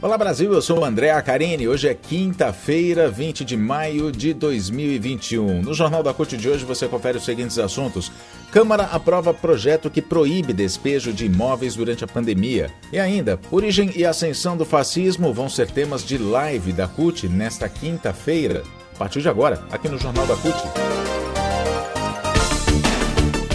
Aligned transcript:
Olá 0.00 0.16
Brasil, 0.16 0.52
eu 0.52 0.62
sou 0.62 0.78
o 0.78 0.84
André 0.84 1.10
Acarini. 1.10 1.66
Hoje 1.66 1.88
é 1.88 1.94
quinta-feira, 1.94 3.10
20 3.10 3.44
de 3.44 3.56
maio 3.56 4.12
de 4.12 4.32
2021. 4.32 5.60
No 5.62 5.74
Jornal 5.74 6.04
da 6.04 6.14
CUT 6.14 6.36
de 6.36 6.48
hoje 6.48 6.64
você 6.64 6.86
confere 6.86 7.18
os 7.18 7.24
seguintes 7.24 7.58
assuntos. 7.58 8.12
Câmara 8.52 8.84
aprova 8.84 9.34
projeto 9.34 9.90
que 9.90 10.00
proíbe 10.00 10.52
despejo 10.52 11.12
de 11.12 11.26
imóveis 11.26 11.74
durante 11.74 12.04
a 12.04 12.06
pandemia. 12.06 12.70
E 12.92 12.98
ainda, 13.00 13.40
origem 13.50 13.90
e 13.96 14.04
ascensão 14.04 14.56
do 14.56 14.64
fascismo 14.64 15.34
vão 15.34 15.48
ser 15.48 15.68
temas 15.68 16.04
de 16.04 16.16
live 16.16 16.72
da 16.72 16.86
CUT 16.86 17.28
nesta 17.28 17.68
quinta-feira. 17.68 18.62
A 18.94 18.98
partir 18.98 19.20
de 19.20 19.28
agora, 19.28 19.64
aqui 19.68 19.88
no 19.88 19.98
Jornal 19.98 20.28
da 20.28 20.36
CUT. 20.36 20.54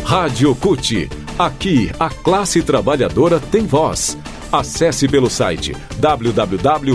Rádio 0.04 0.54
CUT. 0.56 1.10
Aqui, 1.40 1.90
a 1.98 2.10
classe 2.10 2.62
trabalhadora 2.62 3.40
tem 3.40 3.66
voz. 3.66 4.18
Acesse 4.54 5.08
pelo 5.08 5.32
site 5.32 5.74
www.cult.org.br. 5.98 6.94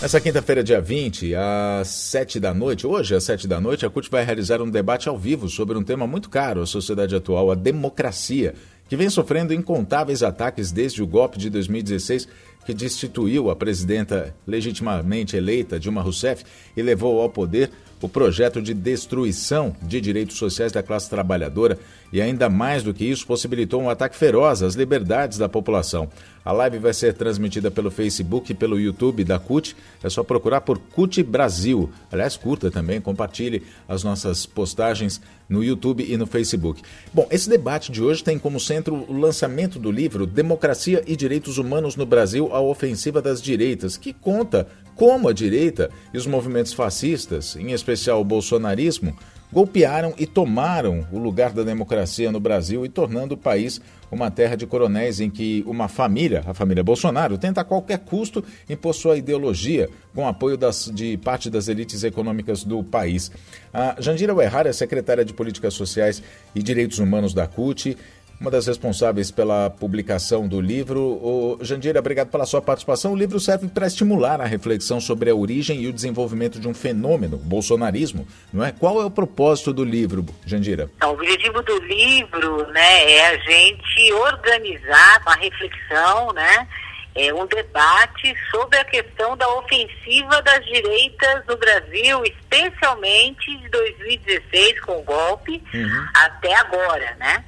Nessa 0.00 0.18
quinta-feira, 0.18 0.64
dia 0.64 0.80
20, 0.80 1.34
às 1.34 1.88
7 1.88 2.40
da 2.40 2.54
noite, 2.54 2.86
hoje 2.86 3.14
às 3.14 3.22
7 3.24 3.46
da 3.46 3.60
noite, 3.60 3.84
a 3.84 3.90
CUT 3.90 4.08
vai 4.10 4.24
realizar 4.24 4.62
um 4.62 4.70
debate 4.70 5.10
ao 5.10 5.18
vivo 5.18 5.46
sobre 5.46 5.76
um 5.76 5.82
tema 5.82 6.06
muito 6.06 6.30
caro 6.30 6.62
à 6.62 6.66
sociedade 6.66 7.14
atual, 7.14 7.50
a 7.50 7.54
democracia, 7.54 8.54
que 8.88 8.96
vem 8.96 9.10
sofrendo 9.10 9.52
incontáveis 9.52 10.22
ataques 10.22 10.72
desde 10.72 11.02
o 11.02 11.06
golpe 11.06 11.38
de 11.38 11.50
2016 11.50 12.26
que 12.64 12.72
destituiu 12.72 13.50
a 13.50 13.56
presidenta 13.56 14.34
legitimamente 14.46 15.36
eleita 15.36 15.78
Dilma 15.78 16.00
Rousseff 16.00 16.44
e 16.76 16.82
levou 16.82 17.20
ao 17.20 17.28
poder 17.28 17.70
o 18.00 18.08
projeto 18.08 18.62
de 18.62 18.72
destruição 18.72 19.74
de 19.82 20.00
direitos 20.00 20.36
sociais 20.36 20.72
da 20.72 20.82
classe 20.82 21.08
trabalhadora 21.08 21.78
e, 22.12 22.20
ainda 22.20 22.48
mais 22.48 22.82
do 22.82 22.94
que 22.94 23.04
isso, 23.04 23.26
possibilitou 23.26 23.80
um 23.80 23.90
ataque 23.90 24.16
feroz 24.16 24.62
às 24.62 24.74
liberdades 24.74 25.38
da 25.38 25.48
população. 25.48 26.08
A 26.42 26.52
live 26.52 26.78
vai 26.78 26.94
ser 26.94 27.12
transmitida 27.12 27.70
pelo 27.70 27.90
Facebook 27.90 28.50
e 28.50 28.54
pelo 28.54 28.80
YouTube 28.80 29.22
da 29.24 29.38
CUT. 29.38 29.76
É 30.02 30.08
só 30.08 30.24
procurar 30.24 30.62
por 30.62 30.78
CUT 30.78 31.22
Brasil. 31.22 31.90
Aliás, 32.10 32.36
curta 32.36 32.70
também, 32.70 33.00
compartilhe 33.00 33.62
as 33.86 34.02
nossas 34.02 34.46
postagens 34.46 35.20
no 35.48 35.62
YouTube 35.62 36.04
e 36.08 36.16
no 36.16 36.26
Facebook. 36.26 36.80
Bom, 37.12 37.26
esse 37.30 37.48
debate 37.48 37.92
de 37.92 38.02
hoje 38.02 38.24
tem 38.24 38.38
como 38.38 38.58
centro 38.58 38.94
o 38.94 39.12
lançamento 39.18 39.78
do 39.78 39.92
livro 39.92 40.26
Democracia 40.26 41.02
e 41.06 41.14
Direitos 41.14 41.58
Humanos 41.58 41.94
no 41.94 42.06
Brasil, 42.06 42.48
a 42.52 42.60
ofensiva 42.60 43.20
das 43.20 43.42
direitas, 43.42 43.98
que 43.98 44.12
conta 44.12 44.66
como 44.96 45.28
a 45.28 45.32
direita 45.32 45.90
e 46.12 46.18
os 46.18 46.26
movimentos 46.26 46.72
fascistas, 46.72 47.56
em 47.56 47.72
especial 47.72 47.89
o 48.14 48.24
bolsonarismo, 48.24 49.16
golpearam 49.52 50.14
e 50.16 50.26
tomaram 50.26 51.06
o 51.12 51.18
lugar 51.18 51.52
da 51.52 51.62
democracia 51.62 52.30
no 52.30 52.38
Brasil 52.38 52.84
e 52.84 52.88
tornando 52.88 53.34
o 53.34 53.38
país 53.38 53.80
uma 54.10 54.30
terra 54.30 54.56
de 54.56 54.66
coronéis 54.66 55.20
em 55.20 55.30
que 55.30 55.62
uma 55.66 55.88
família, 55.88 56.42
a 56.46 56.54
família 56.54 56.82
Bolsonaro, 56.82 57.38
tenta 57.38 57.60
a 57.60 57.64
qualquer 57.64 57.98
custo 57.98 58.44
impor 58.68 58.94
sua 58.94 59.16
ideologia 59.16 59.88
com 60.14 60.26
apoio 60.26 60.56
das, 60.56 60.90
de 60.92 61.16
parte 61.18 61.48
das 61.48 61.68
elites 61.68 62.02
econômicas 62.02 62.64
do 62.64 62.82
país. 62.82 63.30
A 63.72 63.96
Jandira 64.00 64.34
Uerrara 64.34 64.68
é 64.68 64.72
secretária 64.72 65.24
de 65.24 65.32
Políticas 65.32 65.74
Sociais 65.74 66.22
e 66.54 66.62
Direitos 66.62 66.98
Humanos 66.98 67.32
da 67.32 67.46
CUT 67.46 67.96
uma 68.40 68.50
das 68.50 68.66
responsáveis 68.66 69.30
pela 69.30 69.68
publicação 69.68 70.48
do 70.48 70.60
livro. 70.60 71.00
O 71.00 71.58
Jandira, 71.60 72.00
obrigado 72.00 72.30
pela 72.30 72.46
sua 72.46 72.62
participação. 72.62 73.12
O 73.12 73.16
livro 73.16 73.38
serve 73.38 73.68
para 73.68 73.86
estimular 73.86 74.40
a 74.40 74.46
reflexão 74.46 74.98
sobre 74.98 75.28
a 75.28 75.34
origem 75.34 75.82
e 75.82 75.86
o 75.86 75.92
desenvolvimento 75.92 76.58
de 76.58 76.66
um 76.66 76.72
fenômeno, 76.72 77.36
o 77.36 77.38
bolsonarismo, 77.38 78.26
não 78.50 78.64
é? 78.64 78.72
Qual 78.72 79.00
é 79.02 79.04
o 79.04 79.10
propósito 79.10 79.74
do 79.74 79.84
livro, 79.84 80.24
Jandira? 80.46 80.90
Então, 80.96 81.10
o 81.10 81.14
objetivo 81.14 81.60
do 81.62 81.78
livro, 81.80 82.66
né, 82.68 83.12
é 83.12 83.26
a 83.26 83.36
gente 83.36 84.12
organizar 84.14 85.20
uma 85.20 85.34
reflexão, 85.34 86.32
né, 86.32 86.66
é 87.14 87.34
um 87.34 87.46
debate 87.46 88.34
sobre 88.50 88.78
a 88.78 88.84
questão 88.84 89.36
da 89.36 89.48
ofensiva 89.54 90.40
das 90.40 90.64
direitas 90.64 91.44
no 91.46 91.56
Brasil, 91.58 92.22
especialmente 92.24 93.54
de 93.58 93.68
2016 93.68 94.80
com 94.80 94.98
o 94.98 95.02
golpe 95.02 95.62
uhum. 95.74 96.06
até 96.14 96.54
agora, 96.54 97.16
né? 97.18 97.44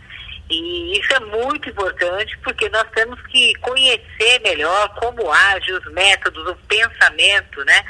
E 0.50 0.98
isso 0.98 1.12
é 1.14 1.20
muito 1.20 1.70
importante 1.70 2.36
porque 2.44 2.68
nós 2.68 2.86
temos 2.94 3.20
que 3.26 3.54
conhecer 3.56 4.40
melhor 4.42 4.88
como 4.96 5.30
age 5.32 5.72
os 5.72 5.92
métodos, 5.92 6.46
o 6.46 6.54
pensamento, 6.68 7.64
né, 7.64 7.82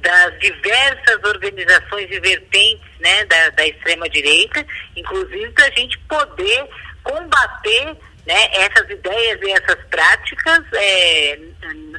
das 0.00 0.38
diversas 0.38 1.22
organizações 1.24 2.08
e 2.10 2.20
vertentes, 2.20 2.86
né, 3.00 3.24
da, 3.26 3.50
da 3.50 3.66
extrema 3.66 4.08
direita, 4.08 4.64
inclusive 4.96 5.50
para 5.50 5.66
a 5.66 5.70
gente 5.72 5.98
poder 6.08 6.66
combater 7.02 7.96
né, 8.26 8.34
essas 8.52 8.88
ideias 8.90 9.40
e 9.42 9.50
essas 9.52 9.78
práticas 9.90 10.64
é, 10.72 11.38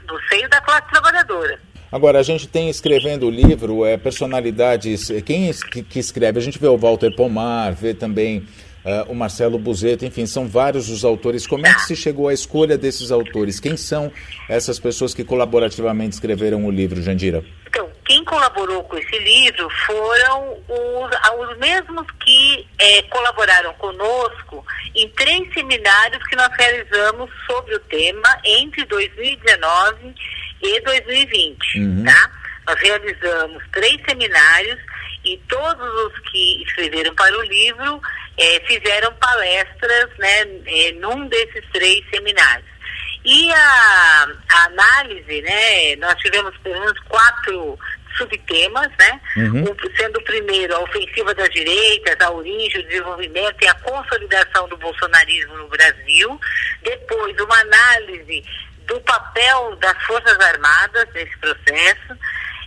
no 0.07 0.19
seio 0.29 0.50
da 0.50 0.59
classe 0.62 0.89
trabalhadora. 0.89 1.59
Agora, 1.89 2.19
a 2.19 2.24
gente 2.24 2.47
tem 2.47 2.69
escrevendo 2.69 3.28
o 3.28 3.31
livro 3.31 3.85
é, 3.85 3.95
personalidades, 3.97 5.07
quem 5.25 5.51
que, 5.72 5.84
que 5.84 6.00
escreve? 6.00 6.38
A 6.38 6.41
gente 6.41 6.59
vê 6.59 6.68
o 6.68 6.78
Walter 6.78 7.16
Pomar, 7.16 7.74
vê 7.74 7.94
também 7.94 8.45
uh, 8.87 9.11
o 9.11 9.15
Marcelo 9.15 9.59
Buzeto, 9.59 10.05
enfim, 10.05 10.25
são 10.25 10.47
vários 10.47 10.89
os 10.89 11.03
autores. 11.03 11.45
Como 11.45 11.67
é 11.67 11.73
que 11.73 11.81
se 11.81 11.95
chegou 11.95 12.29
à 12.29 12.33
escolha 12.33 12.77
desses 12.77 13.11
autores? 13.11 13.59
Quem 13.59 13.75
são 13.75 14.11
essas 14.47 14.79
pessoas 14.79 15.13
que 15.13 15.23
colaborativamente 15.23 16.13
escreveram 16.13 16.65
o 16.65 16.71
livro, 16.71 17.01
Jandira? 17.01 17.43
Então, 17.67 17.89
quem 18.05 18.23
colaborou 18.23 18.83
com 18.85 18.97
esse 18.97 19.19
livro 19.19 19.69
foram 19.85 20.57
os, 20.69 21.49
os 21.49 21.57
mesmos 21.57 22.07
que 22.23 22.65
é, 22.79 23.01
colaboraram 23.03 23.73
conosco 23.73 24.65
em 24.95 25.09
três 25.09 25.53
seminários 25.53 26.23
que 26.27 26.35
nós 26.35 26.49
realizamos 26.57 27.29
sobre 27.45 27.75
o 27.75 27.79
tema 27.81 28.39
entre 28.45 28.85
2019 28.85 30.15
e 30.63 30.81
2020, 30.81 31.79
uhum. 31.79 32.03
tá? 32.05 32.31
Nós 32.65 32.79
realizamos 32.81 33.63
três 33.71 34.01
seminários 34.07 34.79
e 35.23 35.37
todos 35.49 35.87
os 36.05 36.19
que 36.31 36.63
escreveram 36.63 37.13
para 37.15 37.37
o 37.37 37.41
livro 37.43 38.01
é, 38.37 38.59
fizeram 38.67 39.13
palestras 39.13 40.09
né, 40.17 40.41
é, 40.65 40.91
num 40.93 41.27
desses 41.27 41.65
três 41.71 42.03
seminários. 42.09 42.77
E 43.25 43.51
a, 43.51 44.27
a, 44.53 44.65
análise, 44.65 45.41
né, 45.41 45.95
nós 45.97 46.15
tivemos 46.19 46.55
pelo 46.59 46.79
menos 46.79 46.97
quatro 47.09 47.77
subtemas, 48.17 48.89
né? 48.97 49.21
Uhum. 49.37 49.75
sendo 49.95 50.17
o 50.17 50.23
primeiro 50.23 50.75
a 50.75 50.79
ofensiva 50.79 51.33
das 51.35 51.49
direitas, 51.49 52.15
a 52.19 52.31
origem, 52.31 52.81
o 52.81 52.87
desenvolvimento 52.87 53.57
e 53.61 53.67
a 53.67 53.73
consolidação 53.75 54.67
do 54.69 54.77
bolsonarismo 54.77 55.55
no 55.55 55.67
Brasil. 55.67 56.39
Depois, 56.81 57.39
uma 57.39 57.59
análise 57.59 58.43
do 58.87 58.99
papel 59.01 59.75
das 59.75 60.01
Forças 60.03 60.39
Armadas 60.39 61.07
nesse 61.13 61.37
processo. 61.37 62.17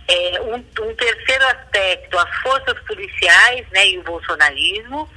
É, 0.07 0.41
um, 0.41 0.55
um 0.55 0.95
terceiro 0.95 1.45
aspecto, 1.47 2.17
as 2.17 2.35
forças 2.37 2.79
policiais 2.85 3.65
né, 3.71 3.89
e 3.89 3.97
o 3.97 4.03
bolsonarismo. 4.03 5.09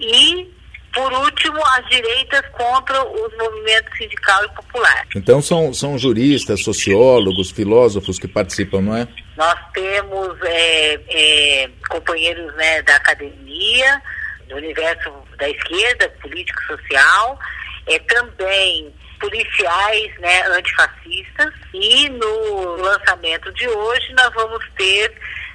E, 0.00 0.50
por 0.92 1.12
último, 1.12 1.58
as 1.76 1.88
direitas 1.88 2.42
contra 2.52 3.04
os 3.04 3.36
movimentos 3.36 3.96
sindical 3.96 4.44
e 4.44 4.48
popular. 4.48 5.06
Então 5.14 5.40
são, 5.40 5.72
são 5.72 5.98
juristas, 5.98 6.62
sociólogos, 6.62 7.50
filósofos 7.50 8.18
que 8.18 8.26
participam, 8.26 8.80
não 8.80 8.96
é? 8.96 9.06
Nós 9.36 9.58
temos 9.72 10.36
é, 10.42 11.00
é, 11.08 11.70
companheiros 11.88 12.54
né, 12.56 12.82
da 12.82 12.96
academia, 12.96 14.02
do 14.48 14.56
universo 14.56 15.12
da 15.38 15.48
esquerda, 15.48 16.08
político-social, 16.20 17.38
é, 17.86 17.98
também 18.00 18.92
policiais 19.20 20.18
né, 20.18 20.42
antifascistas 20.48 21.52
e 21.74 22.08
no 22.08 22.76
lançamento 22.76 23.52
de 23.52 23.68
hoje 23.68 24.12
nós 24.14 24.32
vamos 24.34 24.64
ter 24.76 25.12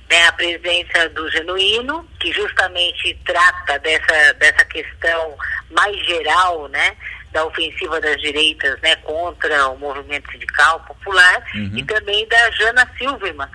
né, 0.09 0.27
a 0.27 0.31
presença 0.33 1.09
do 1.09 1.29
genuíno, 1.31 2.07
que 2.19 2.31
justamente 2.31 3.17
trata 3.25 3.79
dessa, 3.79 4.33
dessa 4.33 4.65
questão 4.65 5.35
mais 5.71 5.97
geral, 6.05 6.67
né, 6.67 6.95
da 7.31 7.45
ofensiva 7.45 7.99
das 7.99 8.19
direitas, 8.21 8.79
né, 8.81 8.95
contra 8.97 9.69
o 9.69 9.77
movimento 9.77 10.31
sindical 10.31 10.79
popular, 10.81 11.43
uhum. 11.53 11.71
e 11.75 11.83
também 11.83 12.27
da 12.27 12.51
Jana 12.51 12.89
Silverman, 12.97 13.47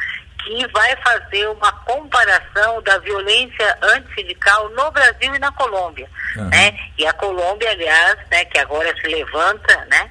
que 0.44 0.67
vai 0.69 0.97
fazer 0.97 1.49
uma 1.49 1.73
comparação 1.73 2.82
da 2.82 2.99
violência 2.99 3.79
antissindical 3.82 4.69
no 4.70 4.91
Brasil 4.91 5.35
e 5.35 5.38
na 5.38 5.53
Colômbia, 5.53 6.08
uhum. 6.37 6.49
né? 6.49 6.79
E 6.96 7.06
a 7.06 7.12
Colômbia, 7.12 7.70
aliás, 7.70 8.17
né, 8.31 8.44
que 8.46 8.58
agora 8.58 8.94
se 9.00 9.06
levanta, 9.06 9.87
né, 9.91 10.11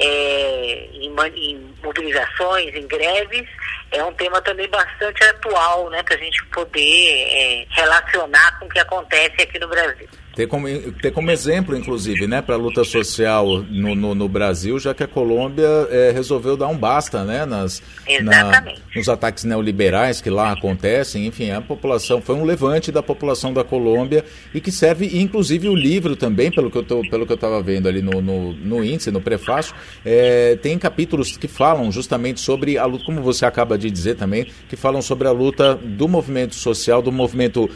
é, 0.00 0.88
em, 0.92 1.14
em, 1.36 1.74
mobilizações, 1.82 2.74
em 2.74 2.86
greves, 2.86 3.46
é 3.92 4.04
um 4.04 4.12
tema 4.14 4.40
também 4.42 4.68
bastante 4.68 5.22
atual, 5.24 5.90
né, 5.90 6.02
para 6.02 6.14
a 6.14 6.18
gente 6.18 6.44
poder 6.46 6.80
é, 6.80 7.66
relacionar 7.70 8.58
com 8.58 8.66
o 8.66 8.68
que 8.68 8.78
acontece 8.78 9.42
aqui 9.42 9.58
no 9.58 9.68
Brasil. 9.68 10.08
Ter 10.34 10.46
como, 10.46 10.68
ter 11.02 11.10
como 11.10 11.30
exemplo, 11.30 11.76
inclusive, 11.76 12.26
né, 12.26 12.40
para 12.40 12.54
a 12.54 12.58
luta 12.58 12.84
social 12.84 13.62
no, 13.68 13.94
no, 13.94 14.14
no, 14.14 14.28
Brasil, 14.28 14.78
já 14.78 14.94
que 14.94 15.02
a 15.02 15.08
Colômbia 15.08 15.66
é, 15.90 16.12
resolveu 16.12 16.56
dar 16.56 16.68
um 16.68 16.76
basta 16.76 17.24
né, 17.24 17.44
nas, 17.44 17.82
na, 18.22 18.64
nos 18.94 19.08
ataques 19.08 19.44
neoliberais 19.44 20.20
que 20.20 20.30
lá 20.30 20.52
acontecem. 20.52 21.26
Enfim, 21.26 21.50
a 21.50 21.60
população 21.60 22.22
foi 22.22 22.36
um 22.36 22.44
levante 22.44 22.92
da 22.92 23.02
população 23.02 23.52
da 23.52 23.64
Colômbia 23.64 24.24
e 24.54 24.60
que 24.60 24.70
serve, 24.70 25.20
inclusive, 25.20 25.68
o 25.68 25.74
livro 25.74 26.14
também, 26.14 26.50
pelo 26.50 26.70
que 26.70 26.78
eu 26.78 27.34
estava 27.34 27.62
vendo 27.62 27.88
ali 27.88 28.00
no, 28.00 28.20
no, 28.22 28.52
no, 28.52 28.84
índice, 28.84 29.10
no 29.10 29.20
prefácio, 29.20 29.74
é, 30.04 30.56
tem 30.56 30.78
capítulos 30.78 31.36
que 31.36 31.48
falam 31.48 31.90
justamente 31.90 32.40
sobre 32.40 32.78
a 32.78 32.86
luta, 32.86 33.04
como 33.04 33.20
você 33.20 33.44
acaba 33.44 33.76
de 33.76 33.90
dizer 33.90 34.14
também, 34.14 34.46
que 34.68 34.76
falam 34.76 35.02
sobre 35.02 35.26
a 35.26 35.32
luta 35.32 35.74
do 35.74 36.06
movimento 36.06 36.54
social, 36.54 37.02
do 37.02 37.10
movimento 37.10 37.68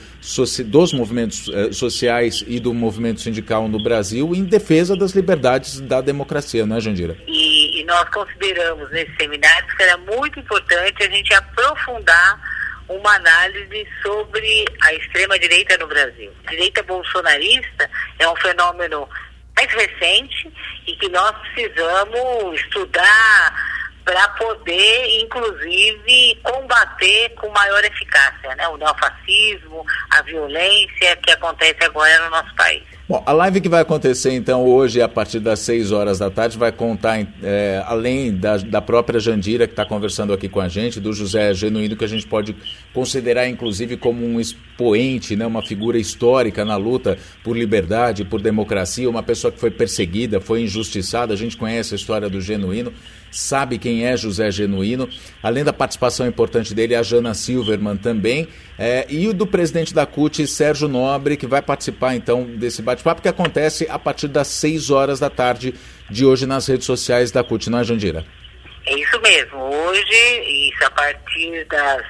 dos 0.67 0.93
movimentos 0.93 1.51
eh, 1.53 1.73
sociais 1.73 2.44
e 2.47 2.61
do 2.61 2.73
movimento 2.73 3.21
sindical 3.21 3.69
no 3.69 3.83
Brasil 3.83 4.35
em 4.35 4.45
defesa 4.45 4.97
das 4.97 5.13
liberdades 5.13 5.81
da 5.81 6.01
democracia, 6.01 6.67
não 6.67 6.77
é, 6.77 6.81
Jandira? 6.81 7.17
E, 7.27 7.81
e 7.81 7.85
nós 7.85 8.09
consideramos 8.11 8.91
nesse 8.91 9.15
seminário 9.17 9.77
que 9.77 9.83
era 9.83 9.97
muito 9.99 10.39
importante 10.39 11.03
a 11.03 11.11
gente 11.11 11.33
aprofundar 11.35 12.41
uma 12.89 13.15
análise 13.15 13.87
sobre 14.03 14.65
a 14.83 14.95
extrema-direita 14.95 15.77
no 15.79 15.87
Brasil. 15.87 16.31
A 16.47 16.51
direita 16.51 16.83
bolsonarista 16.83 17.91
é 18.19 18.29
um 18.29 18.37
fenômeno 18.37 19.09
mais 19.57 19.73
recente 19.73 20.53
e 20.87 20.93
que 20.97 21.09
nós 21.09 21.33
precisamos 21.55 22.61
estudar 22.61 23.74
para 24.05 24.29
poder, 24.31 25.23
inclusive, 25.23 26.39
combater 26.43 27.31
com 27.37 27.49
maior 27.49 27.83
eficácia 27.85 28.55
né, 28.55 28.69
o 28.69 28.77
neofascismo, 28.77 29.85
a 30.11 30.23
violência 30.23 31.17
que 31.17 31.31
acontece 31.31 31.83
agora 31.85 32.25
no 32.25 32.31
nosso 32.31 32.55
país. 32.55 32.83
Bom, 33.07 33.23
a 33.27 33.33
live 33.33 33.61
que 33.61 33.69
vai 33.69 33.83
acontecer 33.83 34.33
então 34.33 34.65
hoje, 34.65 35.03
a 35.03 35.09
partir 35.09 35.39
das 35.39 35.59
6 35.61 35.93
horas 35.93 36.21
da 36.21 36.31
tarde, 36.31 36.57
vai 36.57 36.73
contar, 36.73 37.21
é, 37.43 37.85
além 37.87 38.35
da, 38.35 38.57
da 38.57 38.81
própria 38.81 39.21
Jandira, 39.21 39.67
que 39.67 39.75
está 39.75 39.85
conversando 39.85 40.33
aqui 40.33 40.49
com 40.49 40.59
a 40.59 40.69
gente, 40.69 40.99
do 40.99 41.13
José 41.13 41.53
Genuíno, 41.53 41.97
que 41.97 42.05
a 42.05 42.09
gente 42.09 42.27
pode 42.27 42.57
considerar 42.95 43.47
inclusive 43.47 43.99
como 43.99 44.25
um 44.25 44.41
expoente, 44.41 45.37
né, 45.37 45.47
uma 45.47 45.61
figura 45.61 45.99
histórica 45.99 46.65
na 46.65 46.77
luta 46.77 47.19
por 47.43 47.55
liberdade, 47.55 48.25
por 48.25 48.41
democracia, 48.41 49.11
uma 49.11 49.23
pessoa 49.23 49.53
que 49.53 49.61
foi 49.61 49.71
perseguida, 49.71 50.41
foi 50.41 50.63
injustiçada. 50.63 51.35
A 51.35 51.37
gente 51.37 51.59
conhece 51.59 51.93
a 51.93 51.97
história 51.97 52.31
do 52.31 52.41
Genuíno, 52.41 52.91
sabe 53.31 53.77
quem 53.77 53.94
é 54.03 54.17
José 54.17 54.51
Genuíno. 54.51 55.09
Além 55.43 55.63
da 55.63 55.73
participação 55.73 56.27
importante 56.27 56.75
dele, 56.75 56.95
a 56.95 57.03
Jana 57.03 57.35
Silverman 57.35 57.97
também, 57.97 58.49
é, 58.79 59.07
e 59.09 59.29
o 59.29 59.35
do 59.35 59.47
presidente 59.47 59.95
da 59.95 60.07
CUT, 60.07 60.47
Sérgio 60.47 60.89
Nobre, 60.89 61.37
que 61.37 61.47
vai 61.47 61.63
participar 61.63 62.17
então 62.17 62.45
desse 62.45 62.83
bate-papo 62.83 63.23
que 63.23 63.29
acontece 63.29 63.87
a 63.89 63.99
partir 63.99 64.29
das 64.29 64.49
6 64.49 64.91
horas 64.91 65.21
da 65.21 65.31
tarde 65.31 65.75
de 66.11 66.25
hoje 66.25 66.47
nas 66.47 66.67
redes 66.67 66.87
sociais 66.87 67.31
da 67.31 67.45
CUT, 67.45 67.71
não 67.71 67.79
é, 67.79 67.85
Jandira? 67.85 68.25
É 68.87 68.99
isso 68.99 69.21
mesmo. 69.21 69.59
Hoje, 69.59 70.69
isso 70.69 70.85
a 70.85 70.91
partir 70.91 71.67
das 71.67 72.03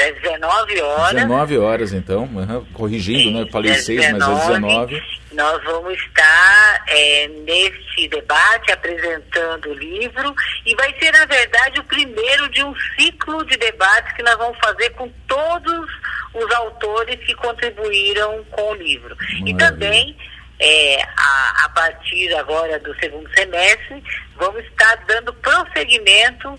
das 0.00 0.14
19 0.22 0.80
horas. 0.80 1.14
19 1.14 1.58
horas, 1.58 1.92
então, 1.92 2.22
uhum, 2.22 2.64
corrigindo, 2.72 3.18
Sim, 3.18 3.44
né? 3.44 3.50
Falei 3.52 3.74
6, 3.74 4.12
mas 4.12 4.22
é 4.22 4.34
19. 4.34 5.02
Nós 5.32 5.62
vamos 5.64 5.94
estar 5.94 6.84
é, 6.88 7.28
neste 7.28 8.08
debate 8.08 8.72
apresentando 8.72 9.70
o 9.70 9.74
livro 9.74 10.34
e 10.66 10.74
vai 10.74 10.92
ser, 10.98 11.12
na 11.12 11.24
verdade, 11.26 11.80
o 11.80 11.84
primeiro 11.84 12.48
de 12.48 12.64
um 12.64 12.74
ciclo 12.98 13.44
de 13.44 13.56
debates 13.58 14.12
que 14.14 14.22
nós 14.22 14.36
vamos 14.36 14.58
fazer 14.58 14.90
com 14.90 15.08
todos 15.28 15.88
os 16.34 16.52
autores 16.54 17.16
que 17.24 17.34
contribuíram 17.34 18.42
com 18.50 18.70
o 18.70 18.74
livro. 18.74 19.14
Maravilha. 19.16 19.50
E 19.50 19.56
também, 19.56 20.16
é, 20.58 21.02
a, 21.16 21.64
a 21.64 21.68
partir 21.68 22.34
agora 22.34 22.78
do 22.80 22.94
segundo 22.98 23.28
semestre, 23.34 24.02
vamos 24.36 24.64
estar 24.64 24.96
dando 25.06 25.32
prosseguimento 25.34 26.58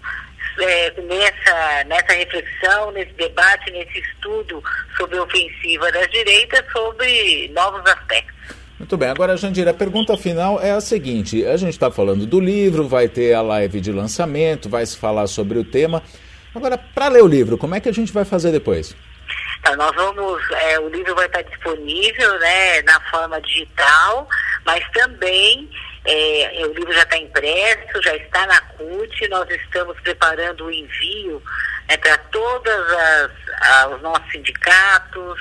é, 0.59 0.94
nessa, 1.01 1.83
nessa 1.86 2.13
reflexão, 2.13 2.92
nesse 2.92 3.13
debate, 3.13 3.71
nesse 3.71 4.00
estudo 4.00 4.62
sobre 4.98 5.18
a 5.18 5.24
ofensiva 5.24 5.92
das 5.92 6.09
direitas, 6.09 6.63
sobre 6.71 7.50
novos 7.53 7.81
aspectos. 7.89 8.36
Muito 8.80 8.98
bem, 8.98 9.09
agora, 9.09 9.38
Jandira, 9.38 9.71
a 9.71 9.75
pergunta 9.75 10.18
final 10.18 10.59
é 10.59 10.71
a 10.71 10.81
seguinte: 10.81 11.45
a 11.45 11.56
gente 11.56 11.74
está 11.74 11.92
falando 11.92 12.25
do 12.25 12.39
livro, 12.39 12.88
vai 12.88 13.07
ter 13.07 13.33
a 13.33 13.42
live 13.42 13.80
de 13.80 13.92
lançamento, 13.92 14.69
vai 14.69 14.86
se 14.86 14.98
falar 14.98 15.27
sobre 15.27 15.59
o 15.59 15.63
tema. 15.63 16.01
Agora, 16.53 16.77
para 16.77 17.07
ler 17.07 17.24
o 17.24 17.27
livro, 17.27 17.57
como 17.57 17.75
é 17.75 17.80
que 17.80 17.88
a 17.88 17.94
gente 17.94 18.12
vai 18.12 18.25
fazer 18.25 18.51
depois? 18.51 18.95
Então, 19.59 19.75
nós 19.75 19.95
vamos, 19.95 20.42
é, 20.51 20.80
o 20.80 20.89
livro 20.89 21.13
vai 21.13 21.27
estar 21.27 21.44
disponível 21.44 22.39
né, 22.39 22.81
na 22.81 23.00
forma 23.12 23.39
digital, 23.42 24.27
mas 24.65 24.83
também 24.92 25.69
é, 26.06 26.65
o 26.65 26.74
livro 26.74 26.94
já 26.94 27.03
está 27.03 27.18
impresso, 27.18 28.01
já 28.01 28.15
está 28.15 28.45
na 28.48 28.59
CUT, 28.62 29.27
nós 29.30 29.50
estamos 29.50 30.00
preparando 30.01 30.65
o 30.65 30.71
envio 30.71 31.42
né, 31.88 31.98
para 31.98 32.18
todos 32.18 32.74
os 33.94 34.01
nossos 34.01 34.31
sindicatos, 34.31 35.39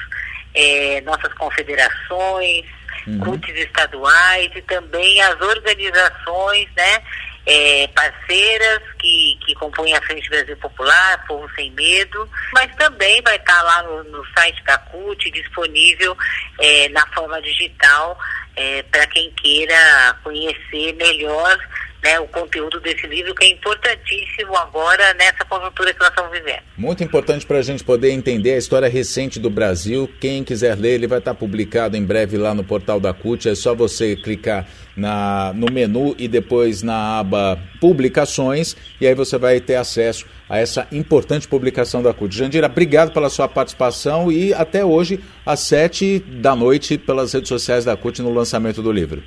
é, 0.55 1.01
nossas 1.03 1.33
confederações, 1.35 2.67
uhum. 3.07 3.21
CUTs 3.21 3.57
estaduais 3.57 4.51
e 4.55 4.63
também 4.63 5.23
as 5.23 5.41
organizações 5.41 6.69
né, 6.77 7.03
é, 7.47 7.89
parceiras 7.89 8.83
que, 8.99 9.39
que 9.47 9.55
compõem 9.55 9.95
a 9.95 10.03
Frente 10.03 10.29
Brasil 10.29 10.57
Popular, 10.59 11.25
Povo 11.27 11.49
Sem 11.55 11.71
Medo, 11.71 12.29
mas 12.53 12.75
também 12.77 13.23
vai 13.23 13.37
estar 13.37 13.63
lá 13.63 13.83
no, 13.85 14.05
no 14.05 14.27
site 14.35 14.63
da 14.65 14.77
CUT 14.77 15.31
disponível 15.31 16.15
é, 16.59 16.89
na 16.91 17.07
forma 17.09 17.41
digital 17.41 18.19
é, 18.57 18.83
para 18.85 19.07
quem 19.07 19.31
queira 19.33 20.17
conhecer 20.23 20.95
melhor 20.95 21.59
né, 22.03 22.19
o 22.19 22.27
conteúdo 22.29 22.81
desse 22.81 23.07
livro, 23.07 23.35
que 23.35 23.45
é 23.45 23.51
importantíssimo 23.51 24.57
agora 24.57 25.15
nessa 25.15 25.45
conjuntura 25.45 25.93
que 25.93 26.01
nós 26.01 26.09
estamos 26.09 26.31
vivendo. 26.33 26.61
Muito 26.77 27.05
importante 27.05 27.45
para 27.47 27.59
a 27.59 27.63
gente 27.63 27.85
poder 27.85 28.11
entender 28.11 28.55
a 28.55 28.59
história 28.59 28.89
recente 28.89 29.39
do 29.39 29.51
Brasil. 29.51 30.11
Quem 30.21 30.43
quiser 30.43 30.77
ler, 30.79 30.95
ele 30.95 31.07
vai 31.07 31.19
estar 31.19 31.35
publicado 31.35 31.97
em 31.97 32.05
breve 32.05 32.37
lá 32.37 32.55
no 32.55 32.65
portal 32.65 32.99
da 32.99 33.13
CUT. 33.13 33.49
É 33.49 33.55
só 33.55 33.75
você 33.75 34.17
clicar 34.17 34.67
na, 34.97 35.53
no 35.55 35.71
menu 35.71 36.15
e 36.19 36.27
depois 36.27 36.83
na 36.83 37.21
aba 37.21 37.59
Publicações, 37.81 38.77
e 39.01 39.07
aí 39.07 39.15
você 39.15 39.39
vai 39.39 39.59
ter 39.59 39.77
acesso 39.77 40.27
a 40.49 40.59
essa 40.59 40.87
importante 40.93 41.49
publicação 41.49 42.03
da 42.03 42.13
CUT. 42.13 42.37
Jandira, 42.37 42.67
obrigado 42.67 43.13
pela 43.13 43.31
sua 43.31 43.49
participação 43.49 44.31
e 44.31 44.53
até 44.53 44.85
hoje, 44.85 45.21
às 45.47 45.61
sete 45.61 46.19
da 46.19 46.55
noite, 46.55 46.99
pelas 46.99 47.33
redes 47.33 47.49
sociais 47.49 47.85
da 47.85 47.97
CUT 47.97 48.21
no 48.21 48.33
lançamento 48.33 48.83
do 48.83 48.93
livro. 48.93 49.23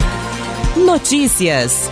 Notícias. 0.76 1.90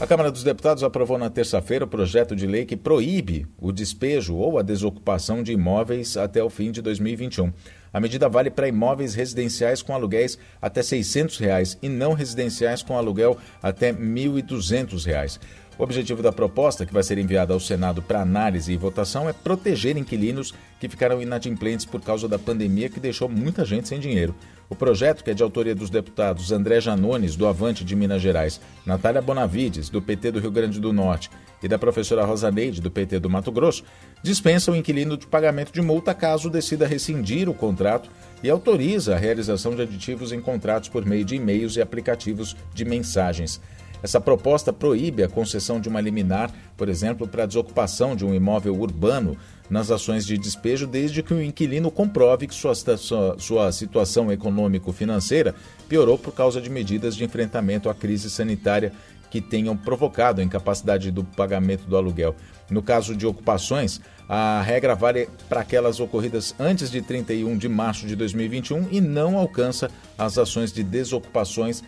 A 0.00 0.06
Câmara 0.06 0.30
dos 0.30 0.42
Deputados 0.42 0.82
aprovou 0.82 1.18
na 1.18 1.28
terça-feira 1.28 1.84
o 1.84 1.88
projeto 1.88 2.34
de 2.34 2.46
lei 2.46 2.64
que 2.64 2.74
proíbe 2.74 3.46
o 3.58 3.70
despejo 3.70 4.34
ou 4.34 4.58
a 4.58 4.62
desocupação 4.62 5.42
de 5.42 5.52
imóveis 5.52 6.16
até 6.16 6.42
o 6.42 6.48
fim 6.48 6.70
de 6.70 6.80
2021. 6.80 7.52
A 7.92 8.00
medida 8.00 8.26
vale 8.26 8.48
para 8.48 8.66
imóveis 8.66 9.14
residenciais 9.14 9.82
com 9.82 9.94
aluguéis 9.94 10.38
até 10.62 10.82
600 10.82 11.36
reais 11.36 11.78
e 11.82 11.88
não 11.90 12.14
residenciais 12.14 12.82
com 12.82 12.96
aluguel 12.96 13.36
até 13.62 13.92
1.200 13.92 15.04
reais. 15.04 15.38
O 15.78 15.82
objetivo 15.82 16.22
da 16.22 16.32
proposta, 16.32 16.86
que 16.86 16.94
vai 16.94 17.02
ser 17.02 17.18
enviada 17.18 17.52
ao 17.52 17.60
Senado 17.60 18.00
para 18.00 18.22
análise 18.22 18.72
e 18.72 18.78
votação, 18.78 19.28
é 19.28 19.34
proteger 19.34 19.98
inquilinos 19.98 20.54
que 20.78 20.88
ficaram 20.88 21.20
inadimplentes 21.20 21.84
por 21.84 22.00
causa 22.00 22.26
da 22.26 22.38
pandemia 22.38 22.88
que 22.88 23.00
deixou 23.00 23.28
muita 23.28 23.66
gente 23.66 23.88
sem 23.88 24.00
dinheiro. 24.00 24.34
O 24.70 24.74
projeto, 24.76 25.24
que 25.24 25.32
é 25.32 25.34
de 25.34 25.42
autoria 25.42 25.74
dos 25.74 25.90
deputados 25.90 26.52
André 26.52 26.80
Janones, 26.80 27.34
do 27.34 27.48
Avante 27.48 27.84
de 27.84 27.96
Minas 27.96 28.22
Gerais, 28.22 28.60
Natália 28.86 29.20
Bonavides, 29.20 29.90
do 29.90 30.00
PT 30.00 30.30
do 30.30 30.38
Rio 30.38 30.52
Grande 30.52 30.78
do 30.78 30.92
Norte, 30.92 31.28
e 31.60 31.66
da 31.66 31.76
professora 31.76 32.24
Rosa 32.24 32.52
Neide, 32.52 32.80
do 32.80 32.88
PT 32.88 33.18
do 33.18 33.28
Mato 33.28 33.50
Grosso, 33.50 33.82
dispensa 34.22 34.70
o 34.70 34.76
inquilino 34.76 35.16
de 35.16 35.26
pagamento 35.26 35.72
de 35.72 35.82
multa 35.82 36.14
caso 36.14 36.48
decida 36.48 36.86
rescindir 36.86 37.48
o 37.48 37.54
contrato 37.54 38.08
e 38.44 38.48
autoriza 38.48 39.16
a 39.16 39.18
realização 39.18 39.74
de 39.74 39.82
aditivos 39.82 40.32
em 40.32 40.40
contratos 40.40 40.88
por 40.88 41.04
meio 41.04 41.24
de 41.24 41.34
e-mails 41.34 41.74
e 41.74 41.82
aplicativos 41.82 42.56
de 42.72 42.84
mensagens. 42.84 43.60
Essa 44.02 44.20
proposta 44.20 44.72
proíbe 44.72 45.22
a 45.22 45.28
concessão 45.28 45.80
de 45.80 45.88
uma 45.88 46.00
liminar, 46.00 46.50
por 46.76 46.88
exemplo, 46.88 47.28
para 47.28 47.44
a 47.44 47.46
desocupação 47.46 48.16
de 48.16 48.24
um 48.24 48.34
imóvel 48.34 48.74
urbano 48.78 49.36
nas 49.68 49.90
ações 49.90 50.26
de 50.26 50.36
despejo, 50.36 50.86
desde 50.86 51.22
que 51.22 51.34
o 51.34 51.42
inquilino 51.42 51.90
comprove 51.90 52.46
que 52.46 52.54
sua, 52.54 52.74
sua, 52.74 53.36
sua 53.38 53.72
situação 53.72 54.32
econômico-financeira 54.32 55.54
piorou 55.88 56.18
por 56.18 56.32
causa 56.32 56.60
de 56.60 56.70
medidas 56.70 57.14
de 57.14 57.24
enfrentamento 57.24 57.88
à 57.88 57.94
crise 57.94 58.30
sanitária 58.30 58.92
que 59.30 59.40
tenham 59.40 59.76
provocado 59.76 60.40
a 60.40 60.44
incapacidade 60.44 61.10
do 61.10 61.22
pagamento 61.22 61.84
do 61.84 61.96
aluguel. 61.96 62.34
No 62.68 62.82
caso 62.82 63.14
de 63.14 63.26
ocupações, 63.26 64.00
a 64.28 64.60
regra 64.60 64.94
vale 64.94 65.28
para 65.48 65.60
aquelas 65.60 66.00
ocorridas 66.00 66.54
antes 66.58 66.90
de 66.90 67.00
31 67.00 67.56
de 67.56 67.68
março 67.68 68.06
de 68.06 68.16
2021 68.16 68.88
e 68.90 69.00
não 69.00 69.38
alcança 69.38 69.88
as 70.18 70.36
ações 70.36 70.72
de 70.72 70.82
desocupações 70.82 71.82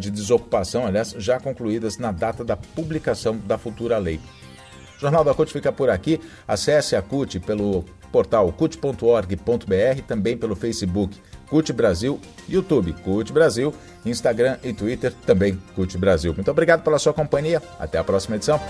de 0.00 0.10
desocupação, 0.10 0.86
aliás, 0.86 1.14
já 1.18 1.38
concluídas 1.38 1.98
na 1.98 2.10
data 2.10 2.44
da 2.44 2.56
publicação 2.56 3.36
da 3.36 3.58
futura 3.58 3.98
lei. 3.98 4.20
O 4.96 5.00
Jornal 5.00 5.24
da 5.24 5.34
CUT 5.34 5.52
fica 5.52 5.72
por 5.72 5.90
aqui. 5.90 6.20
Acesse 6.46 6.96
a 6.96 7.02
CUT 7.02 7.40
pelo 7.40 7.84
portal 8.10 8.52
cut.org.br, 8.52 10.02
também 10.06 10.36
pelo 10.36 10.54
Facebook 10.54 11.18
CUT 11.48 11.72
Brasil, 11.72 12.20
YouTube 12.48 12.92
CUT 13.04 13.32
Brasil, 13.32 13.74
Instagram 14.04 14.56
e 14.62 14.72
Twitter 14.72 15.12
também 15.26 15.60
CUT 15.74 15.98
Brasil. 15.98 16.32
Muito 16.34 16.50
obrigado 16.50 16.82
pela 16.82 16.98
sua 16.98 17.12
companhia. 17.12 17.62
Até 17.78 17.98
a 17.98 18.04
próxima 18.04 18.36
edição. 18.36 18.60